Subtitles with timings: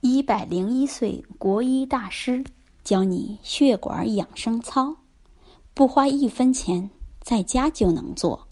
[0.00, 2.44] 一百零一岁国医大师
[2.84, 4.96] 教你血管养生操，
[5.74, 6.88] 不花一分钱，
[7.20, 8.46] 在家就能做。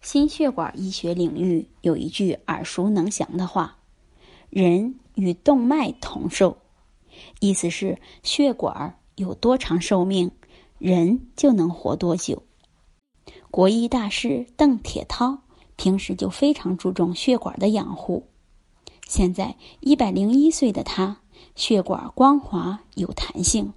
[0.00, 3.78] 心血管医学领域有一句耳熟能详的话
[4.48, 6.56] ：“人与动脉同寿”，
[7.40, 10.30] 意思是血管有多长寿命，
[10.78, 12.40] 人就能活多久。
[13.50, 15.38] 国医大师邓铁涛。
[15.80, 18.26] 平时就非常注重血管的养护。
[19.08, 21.16] 现在一百零一岁的他，
[21.56, 23.72] 血管光滑有弹性，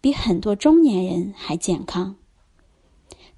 [0.00, 2.14] 比很多中年人还健康。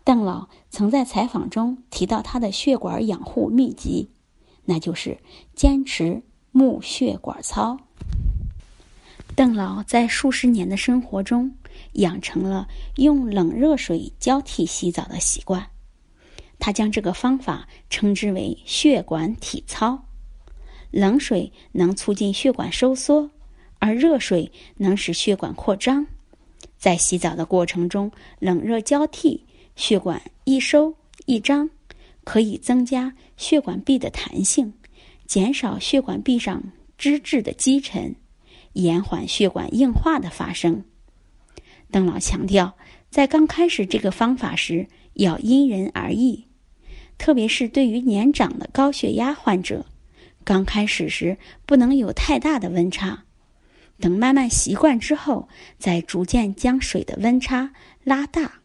[0.05, 4.10] 邓老曾在采访中提到他的血管养护秘籍，
[4.66, 5.19] 那就是
[5.55, 7.79] 坚持木血管操。
[9.35, 11.55] 邓老在数十年的生活中，
[11.93, 15.66] 养成了用冷热水交替洗澡的习惯。
[16.59, 20.05] 他将这个方法称之为血管体操。
[20.92, 23.28] 冷水能促进血管收缩，
[23.80, 26.06] 而热水能使血管扩张。
[26.79, 30.95] 在洗澡的过程中，冷热交替，血管一收
[31.26, 31.68] 一张，
[32.23, 34.73] 可以增加血管壁的弹性，
[35.26, 36.62] 减少血管壁上
[36.99, 38.15] 脂质的积沉，
[38.74, 40.84] 延缓血管硬化的发生。
[41.90, 42.77] 邓老强调，
[43.10, 46.45] 在刚开始这个方法时，要因人而异。
[47.18, 49.87] 特别是对于年长的高血压患者，
[50.45, 53.24] 刚开始时不能有太大的温差，
[53.98, 57.73] 等慢慢习惯之后，再逐渐将水的温差
[58.04, 58.60] 拉大。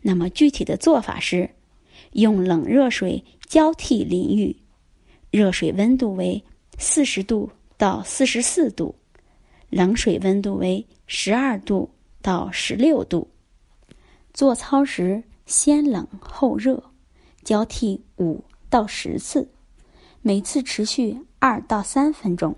[0.00, 1.50] 那么具体的做法是，
[2.12, 4.56] 用冷热水交替淋浴，
[5.30, 6.42] 热水温度为
[6.78, 8.94] 四十度到四十四度，
[9.70, 13.28] 冷水温度为十二度到十六度。
[14.32, 16.82] 做操时先冷后热。
[17.44, 19.50] 交替五到十次，
[20.24, 22.54] 每次持续二到三分钟，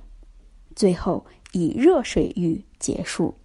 [0.77, 3.37] 最后以热水浴结束。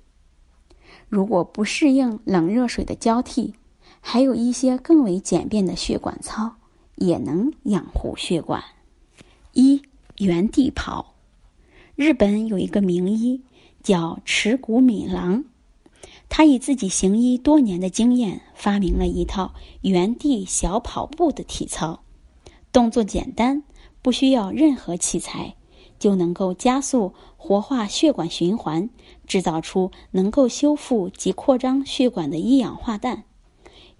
[1.07, 3.53] 如果不适应冷热水的交替，
[4.01, 6.55] 还有一些更为简便的血管操，
[6.95, 8.61] 也能养护血管。
[9.53, 9.83] 一
[10.17, 11.15] 原地跑，
[11.95, 13.43] 日本有一个名医
[13.81, 15.45] 叫池谷敏郎。
[16.27, 22.03] 他以自己行医多年的经验，发明了一套原地小跑步的体操，
[22.71, 23.63] 动作简单，
[24.09, 25.55] 不需要任何器材，
[25.99, 28.89] 就能够加速活化血管循环，
[29.27, 33.25] 制造出能够修复及扩张血管的一氧化氮，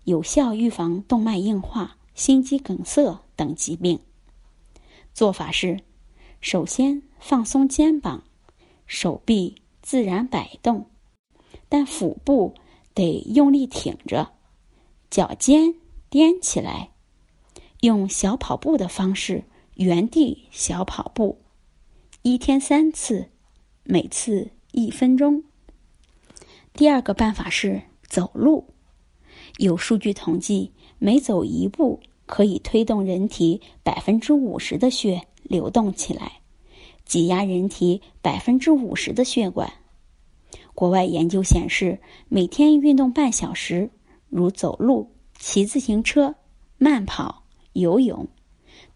[0.06, 4.00] 有效预防动脉硬化、心肌梗塞等疾病。
[5.14, 5.82] 做法是：
[6.42, 8.24] 首先放松肩膀，
[8.88, 10.88] 手臂自然摆动。
[11.70, 12.56] 但腹部
[12.96, 14.32] 得用力挺着，
[15.12, 15.76] 脚尖
[16.10, 16.90] 踮起来，
[17.82, 19.44] 用小跑步的方式
[19.80, 21.38] 原地小跑步，
[22.22, 23.30] 一天三次，
[23.86, 25.42] 每次一分钟。
[26.74, 28.66] 第二个办法是走路，
[29.56, 36.42] 有数据统计，每走一步可以推动人体百分之五十的血流动起来，
[37.06, 39.72] 挤压人体百分之五十的血管。
[40.76, 43.90] 国外研究显示，每天运动半小时，
[44.28, 46.36] 如走路、骑自行车、
[46.78, 48.28] 慢跑、游泳，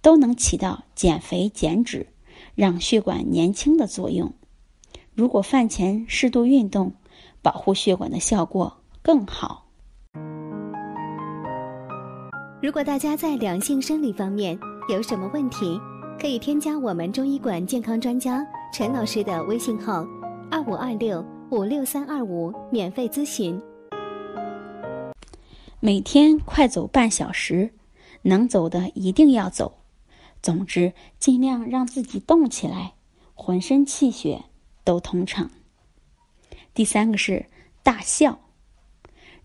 [0.04, 2.06] 都能起到减肥减脂、
[2.54, 4.32] 让血管年轻的作用。
[5.16, 6.94] 如果饭前适度运动，
[7.42, 8.72] 保护血管的效果
[9.02, 9.66] 更好。
[12.62, 14.56] 如果大家在两性生理方面
[14.90, 15.80] 有什么问题，
[16.20, 20.06] 可以添加我们中医馆健康专家陈老师的微信号：
[20.52, 21.26] 二五二六。
[21.52, 23.62] 五六三二五，免费咨询。
[25.80, 27.72] 每天快走半小时，
[28.24, 29.72] 能走的一定要走。
[30.44, 32.94] 总之，尽量让自己动起来，
[33.34, 34.44] 浑身气血
[34.84, 35.50] 都通畅。
[36.74, 37.46] 第三个是
[37.82, 38.42] 大笑。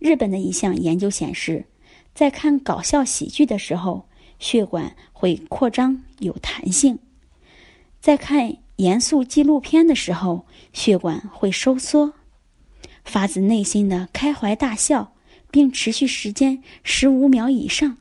[0.00, 1.66] 日本的一项研究显示，
[2.14, 4.09] 在看搞笑喜剧的时候，
[4.41, 6.97] 血管会扩张有弹性；
[8.00, 12.15] 在看严肃纪录片的时候，血管会收缩。
[13.04, 15.12] 发自内心的开怀大笑，
[15.50, 17.98] 并持续时间十五秒以上，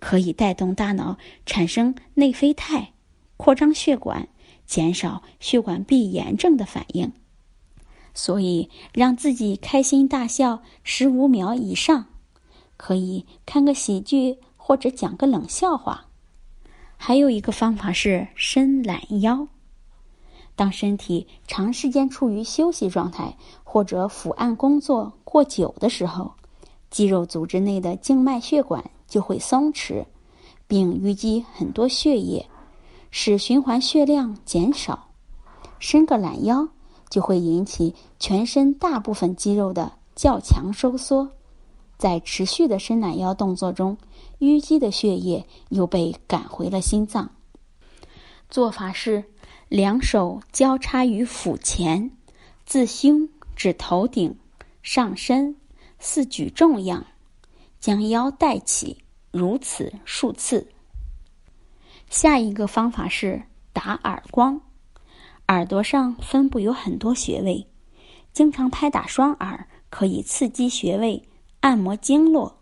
[0.00, 1.16] 可以带动大脑
[1.46, 2.88] 产生内啡肽，
[3.36, 4.28] 扩张血管，
[4.66, 7.12] 减少血管壁炎症的反应。
[8.12, 12.06] 所以，让自己开心大笑十五秒以上，
[12.76, 16.06] 可以看个喜剧或者讲个冷笑话。
[16.96, 19.46] 还有一个方法是伸懒腰。
[20.56, 26.32] 当身体长时间处于休息状态，或者伏案工作过久的时候，
[26.90, 30.06] 肌肉组织内的静脉血管就会松弛，
[30.66, 32.48] 并淤积很多血液，
[33.10, 35.08] 使循环血量减少。
[35.78, 36.68] 伸个懒腰，
[37.10, 41.28] 就会引起全身大部分肌肉的较强收缩。
[41.98, 43.98] 在持续的伸懒腰动作中，
[44.38, 47.30] 淤积的血液又被赶回了心脏。
[48.48, 49.24] 做法是：
[49.68, 52.10] 两手交叉于腹前，
[52.64, 54.38] 自胸至头顶
[54.82, 55.56] 上身，
[55.98, 57.04] 似举重样，
[57.80, 58.98] 将腰带起，
[59.30, 60.68] 如此数次。
[62.10, 63.42] 下一个方法是
[63.72, 64.60] 打耳光。
[65.48, 67.66] 耳朵上分布有很多穴位，
[68.32, 71.22] 经常拍打双耳可以刺激穴位，
[71.60, 72.58] 按摩经络，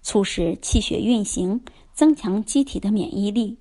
[0.00, 1.60] 促使气血运行，
[1.92, 3.58] 增强机体的免疫力，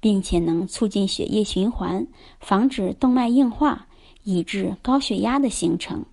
[0.00, 2.06] 并且能促进血液循环，
[2.40, 3.86] 防止动脉硬化，
[4.24, 6.04] 以致高血压的形成。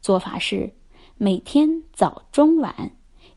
[0.00, 0.72] 做法是
[1.16, 2.90] 每天早中晚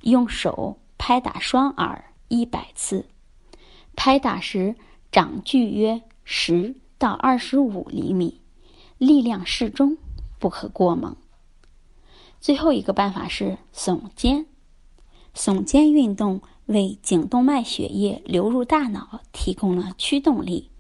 [0.04, 3.08] 用手拍打双耳一百次，
[3.96, 4.76] 拍打时
[5.12, 6.76] 掌距约十。
[7.00, 8.40] 到二十五厘米，
[8.98, 9.98] 力量适中，
[10.40, 11.18] 不可过猛。
[12.40, 14.46] 最后一个办法是耸肩，
[15.36, 20.72] 耸肩运动为颈动脉血液流入大脑提供了驱动力，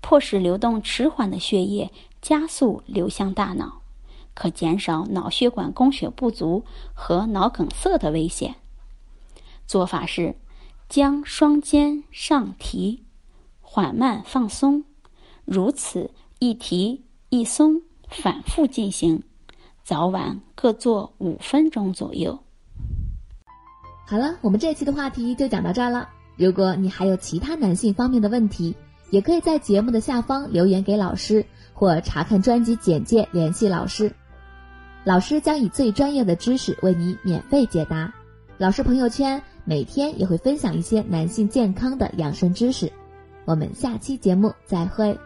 [0.00, 1.90] 迫使流动迟缓的血液
[2.22, 3.80] 加速流向大脑，
[4.32, 6.62] 可减少脑血管供血不足
[6.92, 8.54] 和脑梗塞的危险。
[9.66, 10.34] 做法是
[10.88, 13.04] 将双肩上提，
[13.60, 14.84] 缓慢放松。
[15.44, 19.22] 如此一提一松，反复进行，
[19.82, 22.38] 早晚各做五分钟左右。
[24.06, 26.08] 好了，我们这期的话题就讲到这儿了。
[26.36, 28.76] 如果你还有其他男性方面的问题，
[29.10, 34.14] 也可以在节目的下方留言给老师，或查看专辑简介联系老师。
[35.04, 38.12] 老师将以最专业的知识为你免费解答。
[38.56, 42.90] 老师朋友圈每天也会分享一些男性健康的养生知识。
[43.44, 45.18] 我们下期节目再会。